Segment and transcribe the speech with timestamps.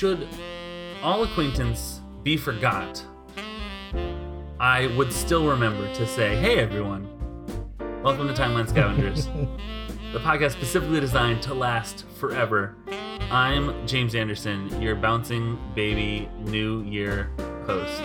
[0.00, 0.26] should
[1.02, 3.04] all acquaintance be forgot,
[4.58, 7.06] I would still remember to say, hey everyone,
[8.02, 9.26] welcome to Timeline Scavengers,
[10.14, 12.76] the podcast specifically designed to last forever.
[13.30, 17.30] I'm James Anderson, your bouncing baby New Year
[17.66, 18.00] host.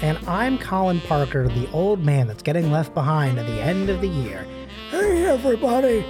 [0.00, 4.00] And I'm Colin Parker, the old man that's getting left behind at the end of
[4.00, 4.46] the year.
[4.90, 6.02] Hey, everybody.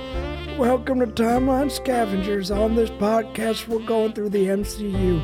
[0.58, 2.50] Welcome to Timeline Scavengers.
[2.50, 5.22] On this podcast, we're going through the MCU,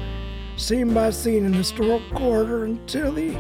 [0.57, 3.39] scene by scene in historical order until the.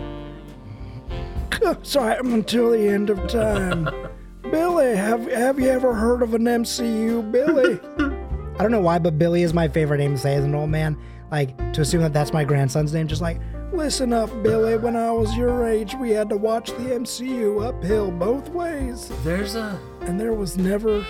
[1.82, 3.88] Sorry, until the end of time.
[4.42, 7.80] Billy, have, have you ever heard of an MCU, Billy?
[8.58, 10.70] I don't know why, but Billy is my favorite name to say as an old
[10.70, 10.96] man.
[11.30, 13.40] Like, to assume that that's my grandson's name, just like,
[13.72, 14.76] Listen up, Billy.
[14.76, 19.10] When I was your age, we had to watch the MCU uphill both ways.
[19.24, 19.78] There's a.
[20.00, 21.04] And there was never.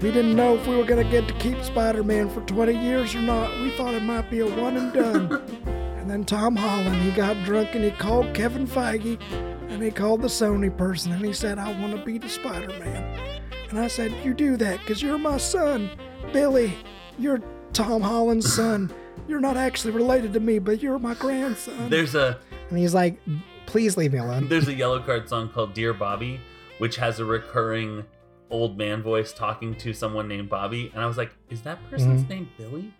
[0.00, 2.72] We didn't know if we were going to get to keep Spider Man for 20
[2.72, 3.50] years or not.
[3.60, 5.32] We thought it might be a one and done.
[5.98, 9.20] and then Tom Holland, he got drunk and he called Kevin Feige
[9.68, 12.68] and he called the Sony person and he said, I want to be the Spider
[12.78, 13.42] Man.
[13.70, 15.90] And I said, You do that because you're my son.
[16.32, 16.72] Billy,
[17.18, 18.92] you're Tom Holland's son.
[19.26, 21.90] You're not actually related to me, but you're my grandson.
[21.90, 22.38] There's a.
[22.70, 23.18] and he's like,
[23.66, 24.48] please leave me alone.
[24.48, 26.40] There's a Yellowcard song called Dear Bobby,
[26.78, 28.04] which has a recurring
[28.50, 30.90] old man voice talking to someone named Bobby.
[30.94, 32.30] And I was like, is that person's Mm-hmm.
[32.32, 32.92] name Billy?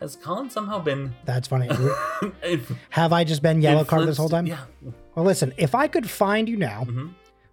[0.00, 1.14] Has Colin somehow been.
[1.24, 1.68] That's funny.
[2.90, 4.46] Have I just been Yellowcard this whole time?
[4.46, 4.64] Yeah.
[5.14, 7.08] Well, listen, if I could find you now, hmm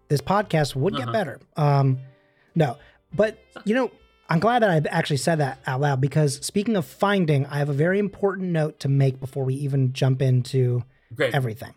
[0.08, 1.12] this podcast would get Uh-huh.
[1.12, 1.40] better.
[1.56, 2.00] Um,
[2.56, 2.78] no,
[3.14, 3.92] but you know,
[4.28, 7.70] I'm glad that I actually said that out loud because speaking of finding, I have
[7.70, 10.84] a very important note to make before we even jump into
[11.14, 11.36] Great.
[11.36, 11.76] everything.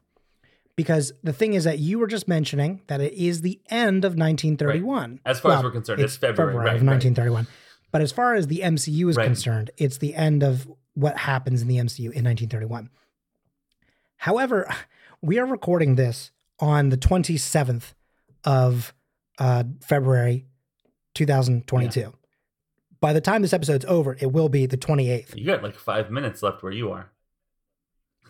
[0.76, 4.12] Because the thing is that you were just mentioning that it is the end of
[4.16, 5.20] 1931.
[5.26, 6.88] As far as we're concerned, it's February, right, of right.
[6.88, 7.46] 1931.
[7.90, 9.24] But as far as the MCU is Right.
[9.24, 12.88] concerned, it's the end of what happens in the MCU in 1931.
[14.16, 14.72] However,
[15.20, 17.94] we are recording this on the 27th
[18.44, 18.94] of
[19.38, 20.46] uh, February
[21.14, 22.12] 2022.
[23.00, 25.36] By the time this episode's over, it will be the 28th.
[25.36, 27.10] You got like five minutes left where you are.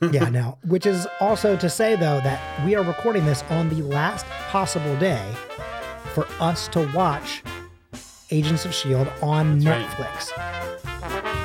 [0.00, 0.58] Yeah, no.
[0.66, 4.96] Which is also to say, though, that we are recording this on the last possible
[4.96, 5.32] day
[6.14, 7.42] for us to watch
[8.30, 9.10] Agents of S.H.I.E.L.D.
[9.22, 11.42] On That's Netflix.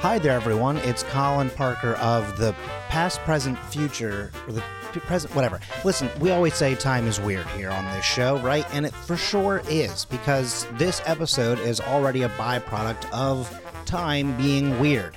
[0.00, 0.78] Hi there, everyone.
[0.78, 2.52] It's Colin Parker of the
[2.88, 4.66] past, present, future, or the p-
[5.00, 5.60] present, whatever.
[5.84, 8.66] Listen, we always say time is weird here on this show, right?
[8.74, 13.50] And it for sure is, because this episode is already a byproduct of
[13.84, 15.14] time being weird.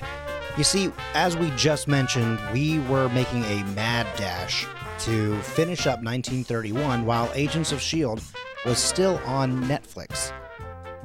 [0.56, 4.66] You see, as we just mentioned, we were making a mad dash
[5.00, 8.22] to finish up 1931 while Agents of S.H.I.E.L.D.
[8.66, 10.32] Was still on Netflix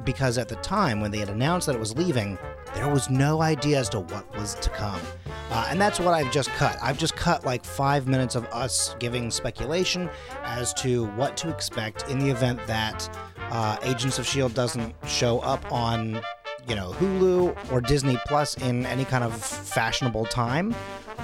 [0.04, 2.38] because at the time when they had announced that it was leaving,
[2.74, 5.00] there was no idea as to what was to come.
[5.50, 6.78] Uh, and that's what I've just cut.
[6.82, 10.10] I've just cut like five minutes of us giving speculation
[10.44, 13.08] as to what to expect in the event that
[13.50, 14.54] uh, Agents of S.H.I.E.L.D.
[14.54, 16.20] doesn't show up on,
[16.68, 20.74] you know, Hulu or Disney Plus in any kind of fashionable time.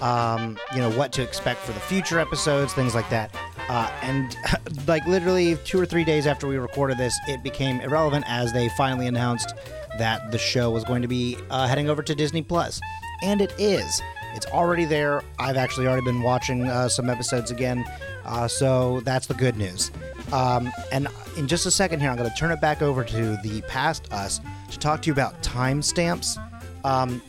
[0.00, 3.32] Um, you know, what to expect for the future episodes, things like that.
[3.68, 4.36] Uh, and
[4.88, 8.68] like literally two or three days after we recorded this, it became irrelevant as they
[8.70, 9.54] finally announced
[9.98, 12.54] that the show was going to be uh, heading over to Disney Plus.
[12.54, 12.80] Plus,
[13.24, 14.00] and it is.
[14.34, 15.22] It's already there.
[15.38, 17.84] I've actually already been watching uh, some episodes again,
[18.24, 19.90] uh, so that's the good news.
[20.32, 23.36] Um, and in just a second here, I'm going to turn it back over to
[23.42, 24.40] the past us
[24.70, 26.38] to talk to you about timestamps.
[26.84, 27.22] Um,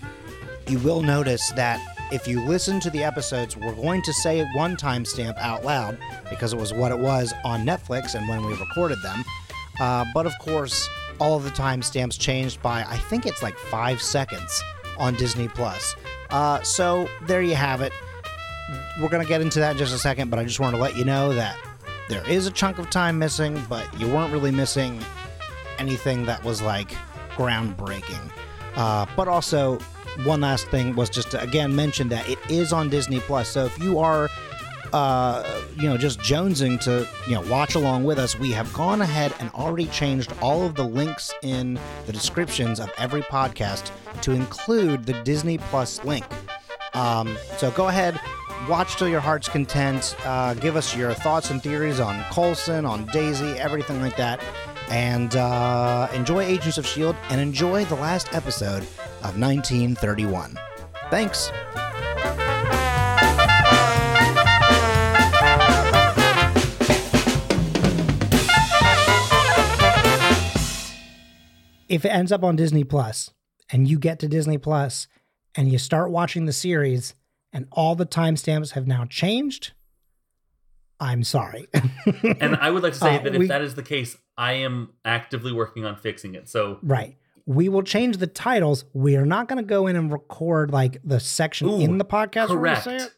[0.68, 1.80] you will notice that
[2.12, 5.98] if you listen to the episodes, we're going to say one timestamp out loud
[6.30, 9.24] because it was what it was on Netflix and when we recorded them.
[9.80, 10.88] Uh, but of course,
[11.20, 14.64] all of the timestamps changed by I think it's like five seconds
[14.98, 15.96] on Disney Plus.
[16.30, 17.94] Uh, so there you have it.
[19.00, 20.96] We're gonna get into that in just a second, but I just wanted to let
[20.96, 21.58] you know that
[22.10, 25.00] there is a chunk of time missing, but you weren't really missing
[25.78, 26.96] anything that was like
[27.36, 28.32] groundbreaking.
[28.76, 29.80] Uh, but also,
[30.24, 33.50] one last thing was just to again mention that it is on Disney Plus.
[33.50, 34.30] So if you are,
[34.96, 35.44] uh,
[35.76, 39.34] you know, just jonesing to you know watch along with us, we have gone ahead
[39.42, 45.06] and already changed all of the links in the descriptions of every podcast to include
[45.06, 46.24] the Disney Plus link.
[46.94, 48.18] Um, so go ahead,
[48.70, 50.16] watch till your heart's content.
[50.24, 54.42] Uh, give us your thoughts and theories on Coulson, on Daisy, everything like that.
[54.90, 57.20] And uh, enjoy Agents of S.H.I.E.L.D.
[57.32, 58.84] and enjoy the last episode
[59.24, 60.56] of 1931.
[61.10, 61.52] Thanks.
[71.90, 73.32] If it ends up on Disney Plus
[73.72, 75.08] and you get to Disney Plus
[75.56, 77.16] and you start watching the series
[77.54, 79.72] and all the timestamps have now changed,
[81.00, 81.68] I'm sorry.
[82.40, 84.54] And I would like to say Uh, that if we- that is the case, I
[84.54, 86.50] am actively working on fixing it.
[86.50, 87.18] So right.
[87.48, 88.86] We will change the titles.
[88.94, 92.06] We are not going to go in and record like the section Ooh, in the
[92.06, 92.84] podcast where we correct.
[92.86, 93.12] say it.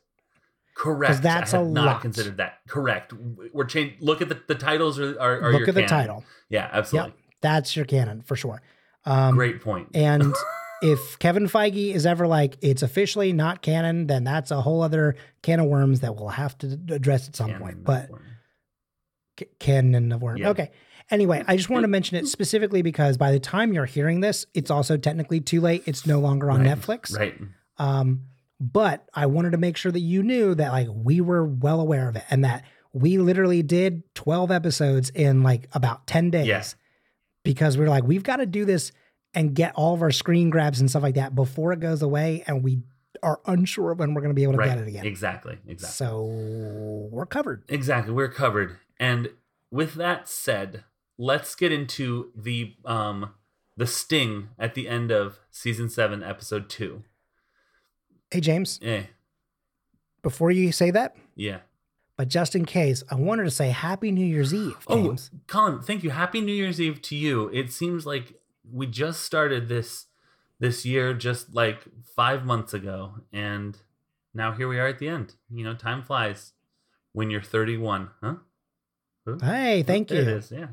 [0.76, 1.22] correct.
[1.24, 2.02] that's I had a not lot.
[2.02, 2.60] considered that.
[2.68, 3.14] Correct.
[3.54, 3.98] We're changing.
[4.02, 6.26] Look at the, the titles are, are, are Look your at the title.
[6.50, 7.14] Yeah, absolutely.
[7.42, 8.62] That's your canon for sure.
[9.06, 9.90] Um, Great point.
[9.94, 10.34] And
[10.82, 15.16] if Kevin Feige is ever like, it's officially not canon, then that's a whole other
[15.42, 17.84] can of worms that we'll have to address at some Canon point.
[17.84, 18.10] But
[19.40, 20.38] c- canon of worm.
[20.38, 20.50] Yeah.
[20.50, 20.72] Okay.
[21.10, 24.46] Anyway, I just wanted to mention it specifically because by the time you're hearing this,
[24.54, 25.84] it's also technically too late.
[25.86, 27.18] It's no longer on Right, Netflix.
[27.18, 27.40] Right.
[27.78, 28.24] Um,
[28.60, 32.10] but I wanted to make sure that you knew that like we were well aware
[32.10, 36.64] of it and that we literally did 12 episodes in like about 10 days Yeah.
[37.54, 38.92] Because we are like, we've got to do this
[39.34, 42.44] and get all of our screen grabs and stuff like that before it goes away.
[42.48, 42.82] And we
[43.24, 44.70] are unsure when we're going to be able to Right.
[44.70, 45.06] get it again.
[45.06, 45.58] Exactly.
[45.68, 45.94] Exactly.
[45.96, 46.26] So
[47.12, 47.64] we're covered.
[47.70, 48.14] Exactly.
[48.14, 48.78] We're covered.
[49.00, 49.30] And
[49.72, 50.84] with that said,
[51.18, 53.34] let's get into the um
[53.76, 57.04] the sting at the end of season seven, episode two.
[58.32, 59.04] Hey, James, Eh.
[60.24, 61.60] before you say that, Yeah.
[62.18, 65.30] But just in case, I wanted to say Happy New Year's Eve, oh, James.
[65.34, 66.10] Oh, Colin, thank you.
[66.10, 67.50] Happy New Year's Eve to you.
[67.54, 68.34] It seems like
[68.70, 70.08] we just started this
[70.60, 71.84] this year just like
[72.16, 73.78] five months ago, and
[74.34, 75.36] now here we are at the end.
[75.50, 76.54] You know, time flies
[77.14, 78.36] when you're 31, huh?
[79.28, 79.38] Huh?
[79.46, 80.28] Hey, thank There you.
[80.30, 80.52] it is.
[80.52, 80.68] Yeah.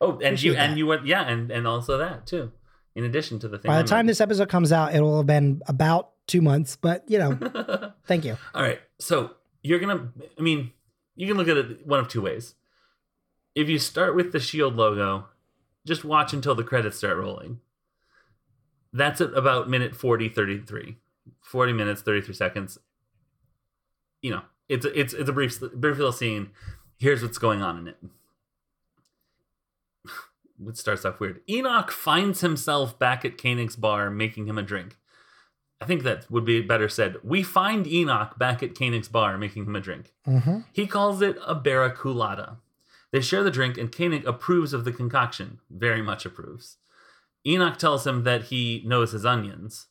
[0.00, 2.52] Oh, and Appreciate you and you went yeah, and and also that too.
[2.96, 3.68] In addition to the thing.
[3.68, 7.04] By the time this episode comes out, it will have been about two months, but
[7.08, 8.36] you know, thank you.
[8.54, 8.80] All right.
[8.98, 9.32] So
[9.62, 10.08] you're gonna.
[10.38, 10.72] I mean,
[11.16, 12.54] you can look at it one of two ways.
[13.54, 15.26] If you start with the Shield logo,
[15.86, 17.60] just watch until the credits start rolling.
[18.92, 20.96] That's at about minute 40, 33.
[21.42, 22.78] 40 minutes, 33 seconds.
[24.22, 26.50] You know, it's it's it's a brief brief little scene.
[26.98, 27.96] Here's what's going on in it.
[30.66, 31.40] It starts off weird.
[31.48, 34.98] Enoch finds himself back at Koenig's bar making him a drink.
[35.80, 37.16] I think that would be better said.
[37.22, 40.12] We find Enoch back at Koenig's bar making him a drink.
[40.24, 42.56] hmm He calls it a barraculata.
[43.12, 46.76] They share the drink, and Koenig approves of the concoction, very much approves.
[47.46, 49.86] Enoch tells him that he knows his onions.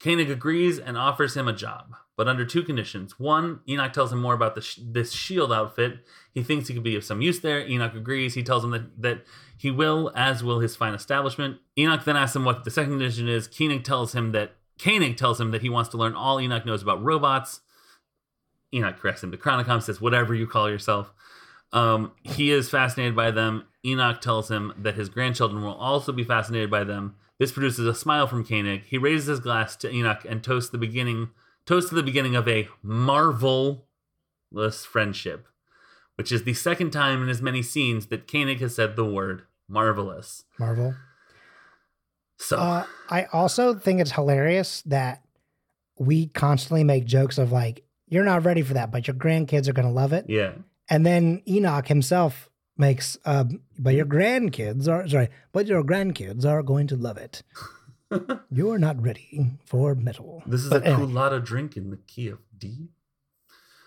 [0.00, 3.18] Koenig agrees and offers him a job, but under two conditions.
[3.18, 6.06] One, Enoch tells him more about the sh- this shield outfit.
[6.32, 7.66] He thinks he could be of some use there.
[7.66, 8.34] Enoch agrees.
[8.34, 9.24] He tells him that, that
[9.58, 11.58] he will, as will his fine establishment.
[11.78, 13.46] Enoch then asks him what the second condition is.
[13.48, 14.52] Koenig tells him that
[14.82, 17.60] Koenig tells him that he wants to learn all Enoch knows about robots.
[18.72, 21.12] Enoch corrects him to Chronicom, says, whatever you call yourself.
[21.72, 23.66] Um, he is fascinated by them.
[23.84, 27.16] Enoch tells him that his grandchildren will also be fascinated by them.
[27.38, 28.84] This produces a smile from Koenig.
[28.84, 31.30] He raises his glass to Enoch and toasts the beginning
[31.66, 33.84] toasts to the beginning of a marvelous
[34.84, 35.48] friendship,
[36.16, 39.42] which is the second time in as many scenes that Koenig has said the word
[39.68, 40.44] marvelous.
[40.58, 40.94] Marvel.
[42.38, 45.22] So Uh, I also think it's hilarious that
[45.98, 49.72] we constantly make jokes of like, you're not ready for that, but your grandkids are
[49.72, 50.26] going to love it.
[50.28, 50.52] yeah.
[50.90, 53.44] And then Enoch himself makes, uh,
[53.78, 57.42] but your grandkids are, sorry, but your grandkids are going to love it.
[58.50, 60.42] you're not ready for metal.
[60.46, 61.12] This is But a anyway.
[61.12, 62.90] Coolada drink in the key of D.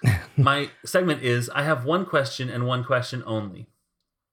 [0.37, 3.67] My segment is I have one question and one question only.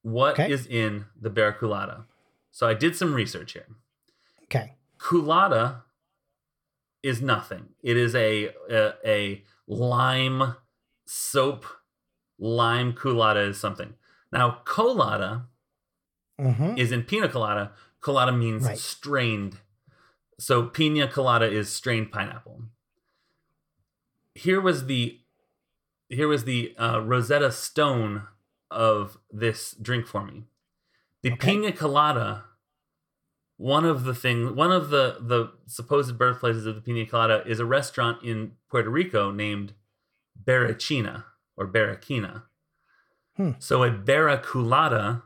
[0.02, 0.78] What is Okay.
[0.84, 2.04] in the Barraculata?
[2.50, 3.66] So I did some research here.
[4.44, 4.74] Okay.
[4.98, 5.82] Coolada
[7.02, 7.68] is nothing.
[7.82, 10.56] It is a a, a lime
[11.06, 11.66] soap.
[12.38, 13.94] Lime colada is something.
[14.32, 15.46] Now colada
[16.38, 17.72] hmm is in pina colada.
[18.00, 18.78] Colada means Right.
[18.78, 19.58] strained.
[20.38, 22.64] So pina colada is strained pineapple.
[24.34, 25.20] Here was the
[26.08, 28.26] here was the uh, Rosetta Stone
[28.70, 30.44] of this drink for me.
[31.22, 31.46] The Okay.
[31.46, 32.44] pina colada.
[33.56, 37.60] One of the thing, one of the the supposed birthplaces of the pina colada is
[37.60, 39.74] a restaurant in Puerto Rico named
[40.42, 41.24] Barrachina
[41.56, 42.42] or Barraquina.
[43.36, 43.52] Hmm.
[43.58, 45.22] So a barraculata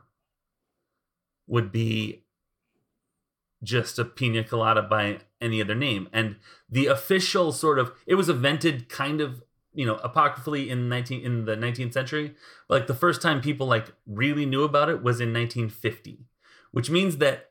[1.47, 2.23] would be
[3.63, 6.07] just a pina colada by any other name.
[6.13, 6.37] And
[6.69, 9.43] the official sort of it was invented kind of,
[9.73, 12.35] you know, apocryphally in 19 in the 19th century.
[12.67, 16.25] But like the first time people like really knew about it was in 1950,
[16.71, 17.48] which means that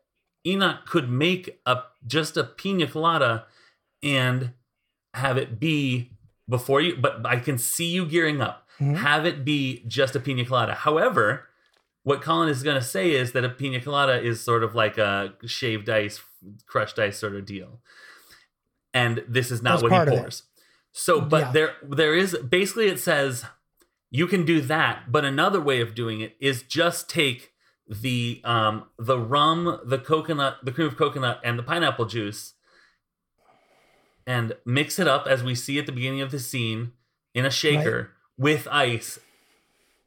[0.49, 1.75] Enoch could make a
[2.07, 3.47] just a pina colada
[4.03, 4.53] and
[5.15, 6.11] have it be
[6.49, 8.67] before you but I can see you gearing up.
[8.81, 8.97] Mhm.
[8.99, 10.75] Have it be just a pina colada.
[10.75, 11.49] However,
[12.05, 14.97] what Colin is going to say is that a pina colada is sort of like
[14.99, 16.23] a shaved ice,
[16.67, 17.81] crushed ice sort of deal,
[18.95, 20.21] and this is not That's what he part of it.
[20.23, 20.43] pours.
[20.93, 21.53] So, but Yeah.
[21.53, 23.45] there there is basically it says
[24.11, 27.53] you can do that, but another way of doing it is just take
[27.89, 32.55] the um the rum, the coconut, the cream of coconut, and the pineapple juice,
[34.27, 36.93] and mix it up as we see at the beginning of the scene
[37.35, 39.19] in a shaker with ice,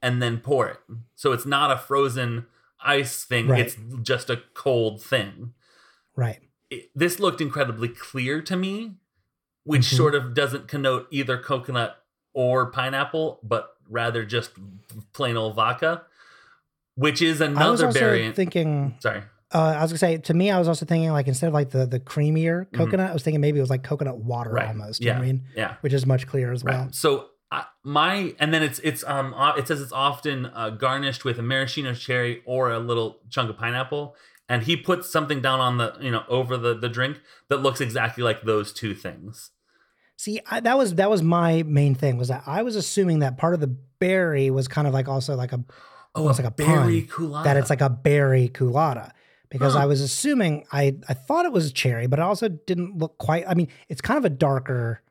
[0.01, 0.79] and then pour it.
[1.15, 2.45] So it's not a frozen
[2.83, 3.61] ice thing; Right.
[3.61, 5.53] it's just a cold thing
[6.15, 6.39] Right.
[6.69, 8.97] it, this looked incredibly clear to me,
[9.63, 9.97] which Mhm.
[9.97, 14.51] sort of doesn't connote either coconut or pineapple, but rather just
[15.13, 16.05] plain old vodka,
[16.95, 18.35] which is I was another variant.
[18.35, 18.95] thinking.
[18.99, 19.23] Sorry.
[19.53, 21.71] Uh, I was gonna say to me, I was also thinking like instead of like
[21.71, 22.73] the the creamier Mhm.
[22.73, 24.67] coconut, I was thinking maybe it was like coconut water Right.
[24.69, 25.03] almost.
[25.03, 25.17] Yeah.
[25.17, 25.43] I mean?
[25.55, 25.75] Yeah.
[25.81, 26.75] Which is much clearer as Right.
[26.75, 26.87] well.
[26.91, 31.37] So I, my and then it's it's um it says it's often uh, garnished with
[31.37, 34.15] a maraschino cherry or a little chunk of pineapple,
[34.47, 37.19] and he puts something down on the you know over the the drink
[37.49, 39.49] that looks exactly like those two things.
[40.15, 43.37] See, I, that was that was my main thing was that I was assuming that
[43.37, 45.59] part of the berry was kind of like also like a
[46.15, 47.43] Oh, it's like a berry colada.
[47.47, 49.11] that it's like a berry culotta
[49.49, 49.79] because Huh.
[49.79, 53.17] I was assuming I I thought it was a cherry, but it also didn't look
[53.17, 53.45] quite.
[53.47, 55.01] I mean, it's kind of a darker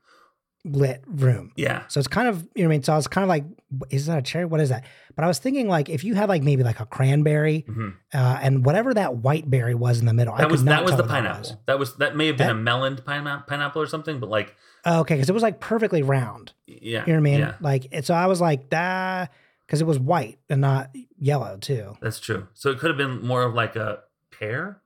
[0.62, 1.52] lit room.
[1.56, 1.84] yeah.
[1.88, 2.82] So it's kind of, you know what I mean?
[2.82, 3.44] So I was kind of like,
[3.88, 4.44] is that a cherry?
[4.44, 4.84] What is that?
[5.16, 7.94] But I was thinking like if you had like maybe like a cranberry Mhm.
[8.12, 10.90] uh, and whatever that white berry was in the middle, I That was that was
[10.92, 11.40] the what that pineapple.
[11.40, 11.56] was.
[11.64, 14.54] That was that may have been That- a melon pineapple pineapple or something, but like
[14.84, 16.52] Oh, okay, because it was like perfectly round.
[16.66, 17.38] yeah, You know what I mean?
[17.40, 19.30] Yeah, Like, so I was like, that,
[19.70, 21.96] because it was white and not yellow too.
[22.02, 22.48] that's true.
[22.54, 24.00] So it could have been more of like a
[24.36, 24.82] pear.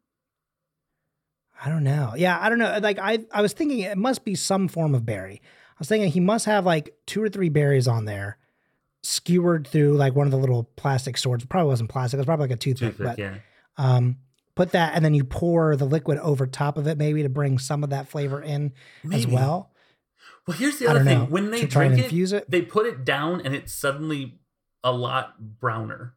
[1.64, 2.12] I don't know.
[2.14, 2.78] Yeah, I don't know.
[2.82, 5.40] Like I, I was thinking it must be some form of berry.
[5.42, 8.36] I was thinking he must have like two or three berries on there,
[9.02, 11.44] skewered through like one of the little plastic swords.
[11.44, 12.18] It Probably wasn't plastic.
[12.18, 12.98] It was probably like a toothpick.
[12.98, 13.36] Toothpick, but yeah.
[13.78, 14.18] um,
[14.54, 17.58] put that and then you pour the liquid over top of it, maybe to bring
[17.58, 18.74] some of that flavor in
[19.04, 19.32] as Maybe.
[19.32, 19.70] well.
[20.46, 21.20] Well, here's the other thing.
[21.20, 21.24] know.
[21.24, 22.50] When they to try and drink it, it.
[22.50, 24.40] they put it down and it suddenly
[24.84, 26.14] a lot browner.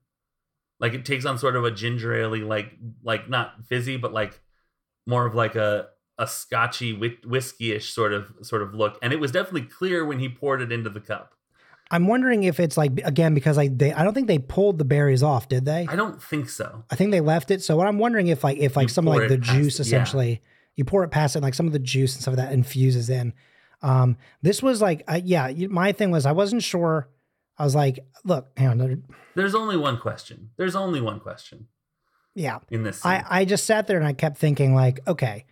[0.79, 2.71] Like it takes on sort of a ginger ale like
[3.01, 4.39] like not fizzy, but like
[5.07, 5.87] more of like a
[6.19, 8.99] a scotchy whi- whiskey-ish sort of sort of look.
[9.01, 11.33] And it was definitely clear when he poured it into the cup.
[11.89, 14.85] I'm wondering if it's like again because like they, I don't think they pulled the
[14.85, 15.87] berries off, did they?
[15.89, 16.83] I don't think so.
[16.91, 17.63] I think they left it.
[17.63, 19.87] So what I'm wondering if like if like You some of like the juice it,
[19.87, 19.97] yeah.
[19.97, 20.41] essentially
[20.75, 23.09] you pour it past it, like some of the juice and stuff of that infuses
[23.09, 23.33] in.
[23.81, 27.09] Um, this was like I, yeah, my thing was I wasn't sure.
[27.57, 29.03] I was like, look, hang on,
[29.35, 30.51] There's only one question.
[30.57, 31.67] There's only one question
[32.35, 32.59] yeah.
[32.69, 33.01] in this.
[33.01, 33.11] Scene.
[33.11, 35.45] I I just sat there and I kept thinking like, okay,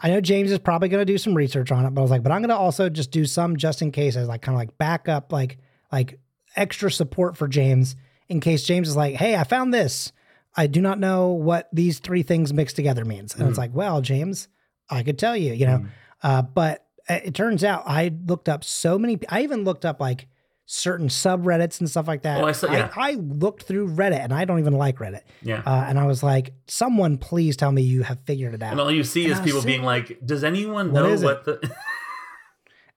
[0.00, 2.10] I know James is probably going to do some research on it, but I was
[2.10, 4.54] like, but I'm going to also just do some just in case as like kind
[4.54, 5.58] of like backup, like
[5.90, 6.18] like
[6.54, 7.96] extra support for James
[8.28, 10.12] in case James is like, hey, I found this.
[10.56, 13.62] I do not know what these three things mixed together means, and it's Mhm.
[13.62, 14.48] like, well, James,
[14.88, 15.78] I could tell you, you know.
[15.78, 15.88] Mm.
[16.22, 19.18] Uh, but uh, it turns out I looked up so many.
[19.28, 20.28] I even looked up like
[20.68, 22.42] certain subreddits and stuff like that.
[22.42, 22.90] Oh, I saw- yeah.
[22.96, 25.20] I, looked through Reddit, and I don't even like Reddit.
[25.42, 25.62] yeah.
[25.64, 28.72] Uh, and I was like, someone please tell me you have figured it out.
[28.72, 31.44] and all you see and is I people so- being like, "Does anyone know what
[31.44, 31.70] the?"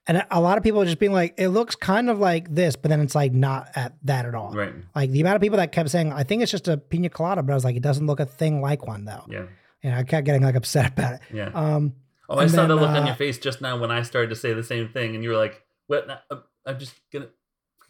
[0.07, 2.75] And a lot of people are just being like, it looks kind of like this,
[2.75, 4.51] but then it's like not at that at all.
[4.53, 4.73] right.
[4.95, 7.43] Like the amount of people that kept saying, I think it's just a pina colada,
[7.43, 9.23] but I was like, it doesn't look a thing like one though.
[9.29, 9.43] Yeah.
[9.83, 11.19] And I kept getting like upset about it.
[11.31, 11.51] Yeah.
[11.53, 11.93] Um,
[12.27, 14.29] Oh, I saw then, the look on uh, your face just now when I started
[14.29, 16.07] to say the same thing, and you were like, "What?
[16.07, 17.29] No, I'm- just gonna, I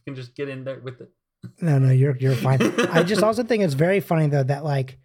[0.10, 1.10] can just get in there with it."
[1.62, 2.62] no, no, you're you're fine.
[2.90, 4.98] I just also think it's very funny though that like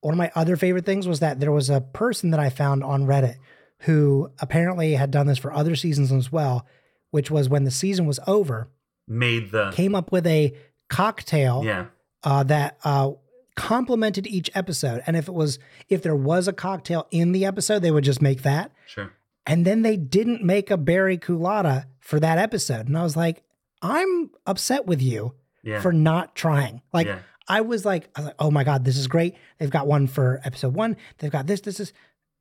[0.00, 2.82] one of my other favorite things was that there was a person that I found
[2.82, 3.36] on Reddit
[3.80, 6.66] who apparently had done this for other seasons as well,
[7.10, 8.68] which was when the season was over,
[9.08, 10.54] made the came up with a
[10.88, 11.86] cocktail yeah
[12.24, 13.12] uh, that uh,
[13.56, 15.02] complemented each episode.
[15.06, 15.58] And if it was
[15.88, 18.72] if there was a cocktail in the episode, they would just make that.
[18.86, 19.12] sure
[19.46, 22.86] And then they didn't make a berry culotta for that episode.
[22.88, 23.42] And I was like,
[23.82, 26.80] I'm upset with you yeah for not trying.
[26.92, 29.34] Like yeah I was like, I was like, oh my god, this is great.
[29.58, 30.96] They've got one for episode one.
[31.18, 31.60] They've got this.
[31.60, 31.92] This is.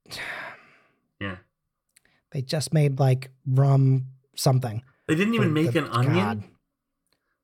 [1.20, 1.38] yeah.
[2.32, 4.06] They just made like rum
[4.36, 4.84] something.
[5.08, 6.44] They didn't even make the- an onion, God,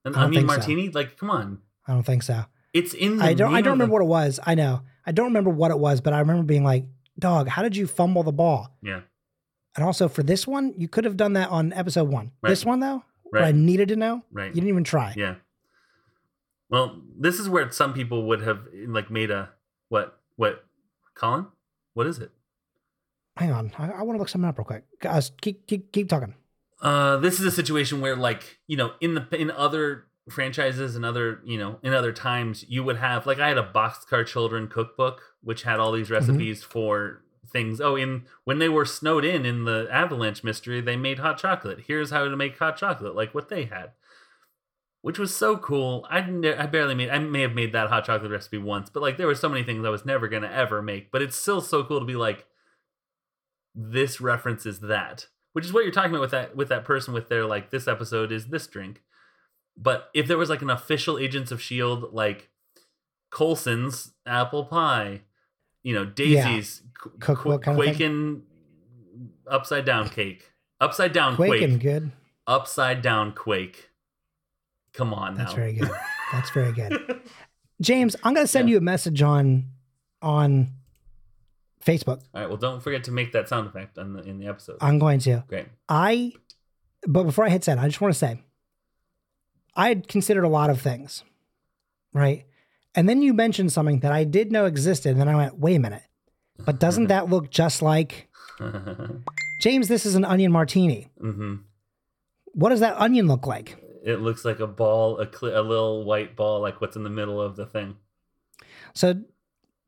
[0.04, 0.56] an onion think so.
[0.56, 0.88] martini.
[0.90, 2.44] Like, come on, I don't think so.
[2.72, 3.24] it's in the.
[3.24, 3.52] I don't.
[3.52, 4.40] I don't remember the- what it was.
[4.46, 4.82] I know.
[5.04, 6.84] I don't remember what it was, but I remember being like,
[7.18, 9.00] "Dog, how did you fumble the ball?" Yeah,
[9.74, 12.30] And also for this one, you could have done that on episode one.
[12.40, 12.50] Right.
[12.50, 14.48] This one though, where I needed to know, right.
[14.48, 15.14] you didn't even try.
[15.16, 15.36] Yeah.
[16.70, 19.50] Well, this is where some people would have like made a
[19.88, 20.64] what what
[21.14, 21.46] Colin?
[21.94, 22.30] What is it?
[23.36, 24.84] Hang on, I, I want to look something up real quick.
[25.00, 26.34] Guys, keep keep keep talking.
[26.80, 31.04] Uh, this is a situation where, like, you know, in the in other franchises and
[31.04, 34.68] other, you know, in other times, you would have like I had a Boxcar Children
[34.68, 37.80] cookbook which had all these recipes for things.
[37.80, 41.84] Oh, in when they were snowed in in the Avalanche mystery, they made hot chocolate.
[41.86, 43.92] Here's how to make hot chocolate, like what they had,
[45.02, 46.06] which was so cool.
[46.10, 47.10] I ne- I barely made.
[47.10, 49.62] I may have made that hot chocolate recipe once, but like there were so many
[49.62, 51.10] things I was never gonna ever make.
[51.10, 52.46] But it's still so cool to be like,
[53.74, 57.28] this references that, which is what you're talking about with that with that person with
[57.28, 59.02] their like this episode is this drink.
[59.76, 62.50] But if there was like an official Agents of Shield like
[63.30, 65.22] Coulson's apple pie,
[65.82, 67.12] you know Daisy's Qu-
[67.52, 67.74] of thing?
[67.76, 68.42] Quaken
[69.46, 72.12] upside down cake, upside down Quaking quake, good.
[72.46, 73.90] upside down quake.
[74.92, 75.44] Come on now.
[75.44, 75.90] That's very good.
[76.32, 77.20] That's very good.
[77.80, 78.72] James, I'm gonna send Yeah.
[78.72, 79.64] you a message on
[80.20, 80.68] on
[81.84, 82.20] Facebook.
[82.34, 82.48] All right.
[82.48, 84.78] Well, don't forget to make that sound effect on the, in the episode.
[84.80, 85.44] I'm going to.
[85.48, 85.66] Great.
[85.88, 86.32] I,
[87.06, 88.42] but before I hit send, I just want to say,
[89.76, 91.22] I had considered a lot of things,
[92.12, 92.44] right?
[92.98, 95.76] And then you mentioned something that I did know existed, and then I went, wait
[95.76, 96.02] a minute,
[96.66, 98.28] but doesn't that look just like
[99.60, 99.86] James?
[99.86, 101.08] This is an onion martini.
[101.20, 101.56] hmm
[102.54, 103.76] What does that onion look like?
[104.04, 107.10] It looks like a ball, a, cl- a little white ball, like what's in the
[107.10, 107.96] middle of the thing.
[108.94, 109.14] So,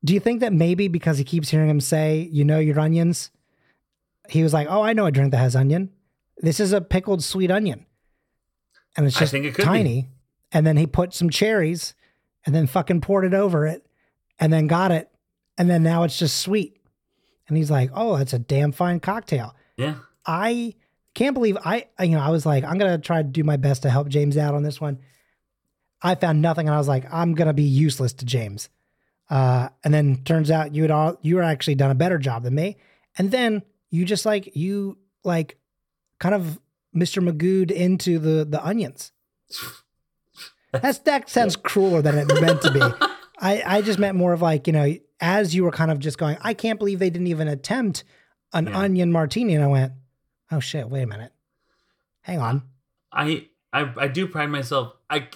[0.05, 3.31] do you think that maybe because he keeps hearing him say, you know, your onions,
[4.29, 5.91] he was like, oh, I know a drink that has onion.
[6.39, 7.87] This is a pickled sweet onion.
[8.97, 9.63] And it's just it could be.
[9.65, 10.09] tiny.
[10.53, 11.95] And then he put some cherries
[12.47, 13.87] and then fucking poured it over it
[14.39, 15.11] and then got it.
[15.59, 16.79] And then now it's just sweet.
[17.49, 19.55] And he's like, oh, that's a damn fine cocktail.
[19.77, 19.97] Yeah.
[20.25, 20.75] I
[21.15, 23.57] can't believe I, you know, I was like, I'm going to try to do my
[23.57, 25.01] best to help James out on this one.
[26.03, 28.69] I found nothing and I was like, I'm going to be useless to James.
[29.29, 32.43] Uh, and then turns out you had all, you were actually done a better job
[32.43, 32.79] than me.
[33.19, 35.59] And then you just like, you like
[36.19, 36.59] kind of
[36.95, 37.23] Mr.
[37.23, 39.13] Magooed into the, the onions.
[40.73, 42.81] That's, that sounds crueler than it meant to be.
[43.41, 46.19] I, I just meant more of like, you know, as you were kind of just
[46.19, 48.05] going, I can't believe they didn't even attempt
[48.53, 48.79] an Yeah.
[48.79, 49.55] onion martini.
[49.55, 49.93] And I went,
[50.53, 51.33] oh shit, wait a minute.
[52.23, 52.63] Hang on.
[53.13, 54.93] I, I I do pride myself.
[55.09, 55.29] I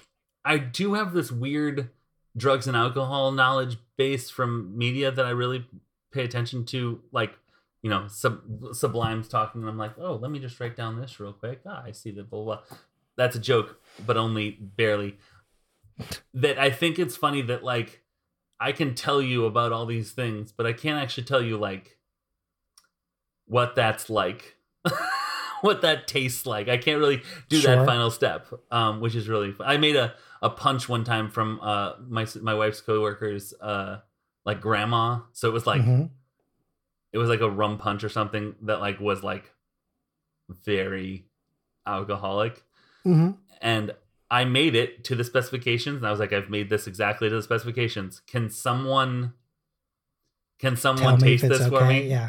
[0.44, 1.90] I do have this weird
[2.36, 5.66] drugs and alcohol knowledge base from media that I really
[6.12, 7.00] pay attention to.
[7.10, 7.32] Like,
[7.82, 8.42] you know, sub,
[8.74, 11.60] Sublime's talking, and I'm like, oh, let me just write down this real quick.
[11.66, 12.10] Ah, I see.
[12.10, 12.58] Blah, blah blah.
[13.16, 15.18] That's a joke, but only barely.
[16.32, 18.02] That I think it's funny that like
[18.60, 21.98] I can tell you about all these things, but I can't actually tell you like
[23.46, 24.56] what that's like.
[25.60, 26.68] what that tastes like.
[26.68, 27.76] I can't really do Sure.
[27.76, 29.52] that final step, um, which is really.
[29.52, 29.66] Fun.
[29.66, 34.00] I made a, a punch one time from uh, my my wife's coworkers, uh,
[34.44, 35.20] like grandma.
[35.32, 36.10] So it was like Mhm.
[37.12, 39.52] it was like a rum punch or something that like was like
[40.48, 41.26] very
[41.86, 42.62] alcoholic,
[43.06, 43.36] Mhm.
[43.60, 43.94] and
[44.30, 47.34] I made it to the specifications, and I was like, I've made this exactly to
[47.36, 48.20] the specifications.
[48.26, 49.34] Can someone?
[50.58, 52.02] Can someone taste this for okay.
[52.04, 52.08] me?
[52.10, 52.28] Yeah.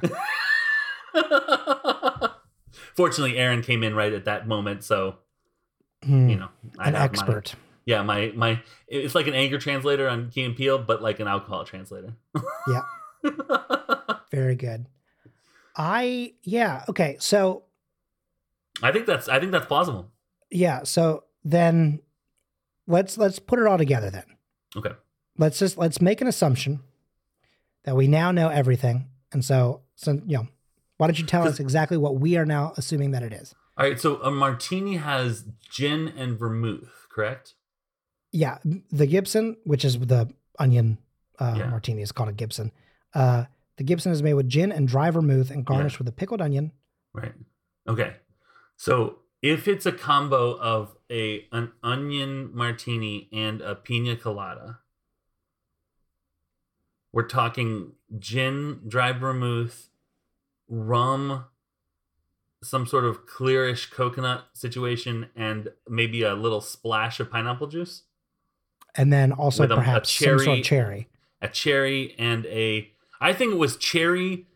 [2.96, 5.16] Fortunately, Aaron came in right at that moment, so
[6.04, 6.30] Hmm.
[6.30, 7.56] you know, I An have my- expert.
[7.86, 11.28] yeah, my my it's like an anger translator on Key and Peele, but like an
[11.28, 12.14] alcohol translator.
[12.68, 12.82] Yeah.
[14.32, 14.88] Very good.
[15.78, 16.84] I, yeah.
[16.90, 17.18] Okay.
[17.20, 17.64] So,
[18.84, 20.12] I think that's I think that's plausible.
[20.50, 20.84] Yeah.
[20.84, 22.00] So then
[22.88, 24.24] let's, let's put it all together then.
[24.78, 24.92] Okay.
[25.38, 26.82] let's just let's make an assumption
[27.86, 30.48] that we now know everything and so so you know
[30.98, 33.86] why don't you tell us exactly what we are now assuming that it is All
[33.88, 37.54] right, so a martini has gin and vermouth, correct?
[38.34, 38.58] yeah
[38.92, 40.30] the gibson which is the
[40.60, 40.98] onion
[41.40, 41.68] uh, Yeah.
[41.70, 42.74] martini is called a gibson
[43.14, 43.46] uh,
[43.78, 46.74] the gibson is made with gin and dry vermouth and garnished with a pickled onion
[47.14, 47.32] Right.
[47.88, 48.16] Okay.
[48.76, 54.80] So if it's a combo of a an onion martini and a pina colada,
[57.14, 59.90] we're talking gin, dry vermouth,
[60.68, 61.46] rum,
[62.64, 68.02] some sort of clearish coconut situation, and maybe a little splash of pineapple juice,
[68.96, 71.10] and then also a- a perhaps some sort cherry- of cherry.
[71.42, 74.48] A cherry, and a I think it was cherry,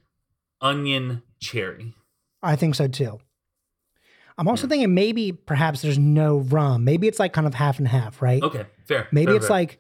[0.61, 1.93] onion, cherry.
[2.41, 3.19] i think so too
[4.39, 4.69] i'm also Yeah.
[4.69, 8.41] thinking maybe perhaps there's no rum maybe it's like kind of half and half right
[8.41, 9.07] Okay, fair.
[9.11, 9.57] maybe fair, it's fair.
[9.57, 9.79] like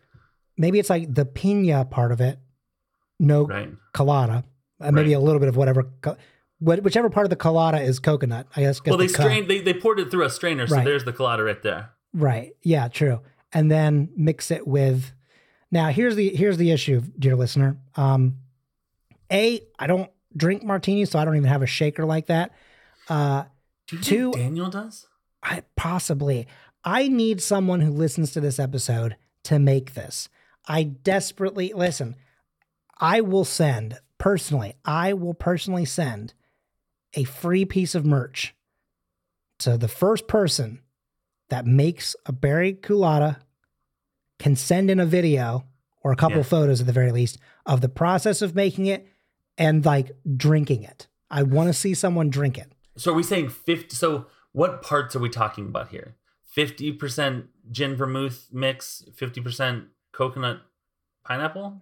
[0.57, 2.37] maybe it's like the pina part of it
[3.19, 3.69] no right.
[3.93, 4.43] colada,
[4.79, 5.17] and maybe Right.
[5.17, 5.91] a little bit of whatever,
[6.61, 8.47] whichever part of the colada is coconut.
[8.55, 8.79] I guess.
[8.85, 9.49] Well, they the strained.
[9.49, 10.85] They, they poured it through a strainer, so Right.
[10.85, 11.89] there's the colada right there.
[12.13, 12.53] Right.
[12.63, 12.87] Yeah.
[12.87, 13.19] True.
[13.51, 15.11] And then mix it with.
[15.69, 17.77] Now here's the here's the issue, dear listener.
[17.95, 18.37] Um,
[19.31, 22.51] a I don't drink martinis, so I don't even have a shaker like that.
[23.09, 23.43] Uh,
[23.89, 25.07] Do you Two- think Daniel does?
[25.43, 26.47] I possibly
[26.83, 30.29] I need someone who listens to this episode to make this.
[30.67, 32.15] I desperately listen.
[32.99, 36.33] I will send personally, I will personally send
[37.13, 38.53] a free piece of merch
[39.59, 40.81] to the first person
[41.49, 43.37] that makes a Barry Culata
[44.37, 45.65] can send in a video
[46.01, 46.43] or a couple Yeah.
[46.43, 49.07] photos at the very least of the process of making it
[49.57, 51.07] and like drinking it.
[51.29, 52.71] I want to see someone drink it.
[52.99, 53.95] So are we saying 50?
[53.95, 56.15] So what parts are we talking about here?
[56.55, 60.61] 50% gin vermouth mix, 50% coconut
[61.23, 61.81] pineapple?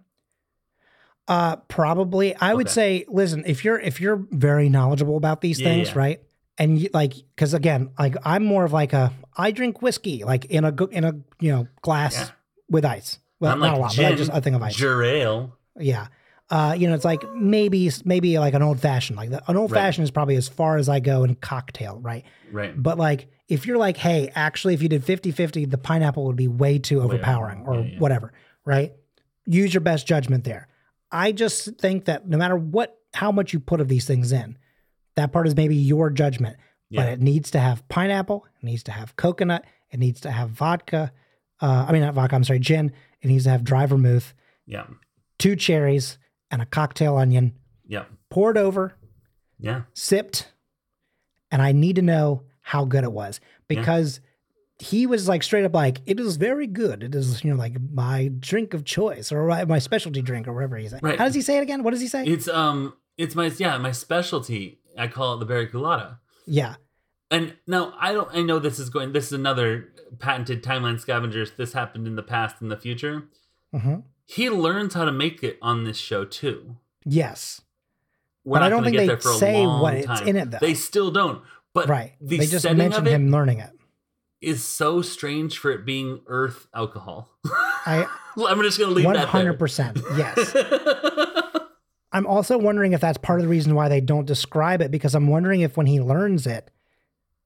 [1.26, 2.34] Uh, probably.
[2.36, 5.98] I would say, listen, if you're if you're very knowledgeable about these Yeah, things, yeah.
[5.98, 6.20] right?
[6.56, 10.46] And you, like, because again, like I'm more of like a I drink whiskey like
[10.46, 12.28] in a go- in a you know glass Yeah.
[12.70, 13.18] with ice.
[13.40, 14.74] Well, I'm not like a lot, gin, but I just a thing of ice.
[14.74, 15.56] Ginger ale.
[15.78, 16.06] Yeah.
[16.50, 19.16] Uh, you know, it's like maybe maybe like an old fashioned.
[19.18, 19.80] Like the, an old Right.
[19.82, 22.24] fashioned is probably as far as I go in cocktail, right?
[22.50, 22.80] Right.
[22.80, 26.48] But like if you're like, hey, actually if you did 50-50, the pineapple would be
[26.48, 27.98] way too overpowering or yeah, yeah.
[27.98, 28.32] whatever,
[28.64, 28.92] right?
[29.46, 30.68] Use your best judgment there.
[31.12, 34.56] I just think that no matter what how much you put of these things in,
[35.16, 36.56] that part is maybe your judgment.
[36.90, 37.02] Yeah.
[37.02, 40.48] But it needs to have pineapple, it needs to have coconut, it needs to have
[40.50, 41.12] vodka.
[41.60, 42.92] Uh, I mean not vodka, I'm sorry, gin.
[43.20, 44.32] It needs to have dry vermouth
[44.66, 44.86] Yeah.
[45.38, 46.16] two cherries
[46.50, 47.54] and a cocktail onion
[47.86, 48.04] Yeah.
[48.30, 48.94] poured over,
[49.58, 49.82] Yeah.
[49.94, 50.52] sipped,
[51.50, 54.20] and I need to know how good it was because
[54.78, 57.02] he was like straight up like it is very good.
[57.02, 60.76] It is you know like my drink of choice or my specialty drink or whatever
[60.76, 61.00] he's saying.
[61.02, 61.18] Right.
[61.18, 61.82] How does he say it again?
[61.82, 62.24] What does he say?
[62.24, 64.80] It's um it's my yeah, my specialty.
[64.96, 66.18] I call it the berry colada.
[66.46, 66.74] yeah,
[67.30, 71.52] And now I don't I know this is going this is another patented timeline scavengers.
[71.56, 73.24] This happened in the past in the future.
[73.72, 73.96] hmm
[74.30, 76.76] He learns how to make it on this show too.
[77.04, 77.62] yes,
[78.44, 80.28] We're But not I don't think get they there for a say what it's time.
[80.28, 80.58] in it, though.
[80.60, 81.40] They still don't.
[81.72, 82.12] But right.
[82.20, 83.70] the They just mentioned him learning it.
[84.42, 87.30] is so strange for it being earth alcohol.
[87.86, 89.26] I I'm just gonna leave one that there.
[89.28, 90.54] hundred percent yes.
[92.12, 95.14] I'm also wondering if that's part of the reason why they don't describe it because
[95.14, 96.70] I'm wondering if when he learns it,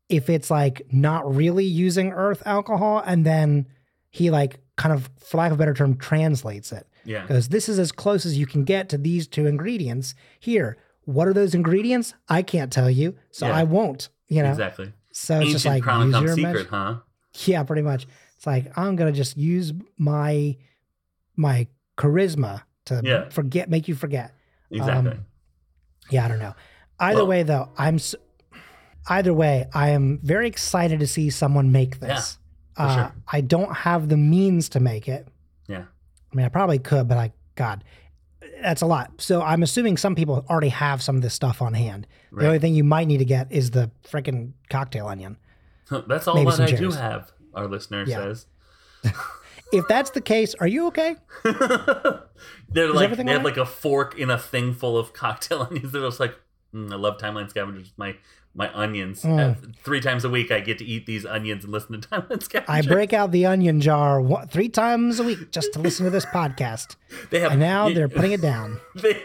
[0.09, 3.66] if it's like not really using earth alcohol and then
[4.11, 6.87] he like kind of, for lack of a better term, translates it.
[7.04, 7.22] yeah.
[7.22, 10.14] Because this is as close as you can get to these two ingredients.
[10.40, 12.14] Here, what are those ingredients?
[12.28, 13.56] I can't tell you, so Yeah.
[13.56, 14.08] I won't.
[14.28, 14.92] You know, Exactly.
[15.12, 16.96] so it's just like use your secret, huh?
[17.44, 18.06] Yeah, pretty much.
[18.37, 20.56] It's like I'm gonna just use my
[21.37, 21.66] my
[21.98, 23.28] charisma to Yeah.
[23.30, 24.32] forget, make you forget.
[24.72, 25.18] Um, exactly.
[26.11, 26.54] Yeah, I don't know.
[26.98, 27.96] Either Well- way, though, I'm.
[27.96, 28.14] s
[29.08, 32.38] either way, I am very excited to see someone make this.
[32.76, 33.14] Uh, sure.
[33.30, 35.26] I don't have the means to make it.
[35.68, 35.85] yeah.
[36.32, 37.85] I mean, I probably could, but I, God,
[38.62, 39.12] that's a lot.
[39.20, 42.06] So I'm assuming some people already have some of this stuff on hand.
[42.32, 45.37] The only thing you might need to get is the freaking cocktail onion.
[46.06, 48.16] That's all Maybe that I do have, our listener Yeah.
[48.16, 48.46] says.
[49.74, 51.16] If that's the case, are you okay?
[51.44, 55.92] They're like everything they have like a fork in a thing full of cocktail onions.
[55.92, 56.35] They're just like,
[56.74, 57.92] "Mm, I love Timeline Scavengers.
[57.96, 58.16] My
[58.54, 59.22] my onions.
[59.22, 59.38] Mm.
[59.38, 62.42] Uh, three times a week, I get to eat these onions and listen to Timeline
[62.42, 62.86] Scavengers.
[62.86, 66.10] I break out the onion jar one, three times a week just to listen to
[66.10, 66.96] this podcast,
[67.30, 68.80] They have and now you- they're putting it down.
[68.94, 69.22] they,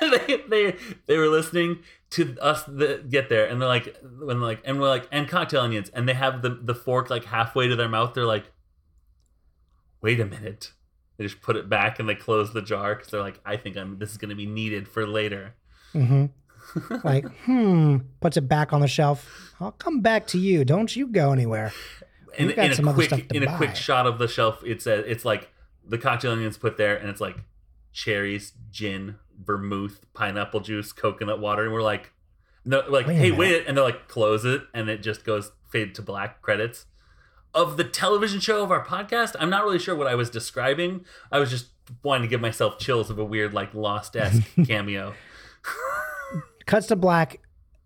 [0.00, 1.78] they they they were listening
[2.10, 5.28] to us the, get there, and they're like, when they're like, and we're like, and
[5.28, 8.14] cocktail onions, and they have the the fork like halfway to their mouth.
[8.14, 8.50] They're like,
[10.00, 10.72] wait a minute.
[11.16, 13.76] They just put it back and they close the jar because they're like, I think
[13.76, 15.54] I'm this is going to be needed for later.
[15.92, 16.26] hmm
[17.04, 19.54] like, hmm, puts it back on the shelf.
[19.60, 20.64] I'll come back to you.
[20.64, 21.72] Don't you go anywhere.
[22.38, 23.56] And We've in a quick in a buy.
[23.56, 25.50] quick shot of the shelf, it's a, it's like
[25.86, 27.36] the cocktail onions put there, and it's like
[27.92, 32.12] cherries, gin, vermouth, pineapple juice, coconut water, and we're like,
[32.64, 35.50] no, we're like, Wait hey, wait, and they're like, close it, and it just goes
[35.68, 36.86] fade to black credits.
[37.54, 41.04] Of the television show of our podcast, I'm not really sure what I was describing.
[41.32, 41.68] I was just
[42.02, 45.14] wanting to give myself chills of a weird, like Lost esque cameo.
[46.68, 47.40] Cuts to black.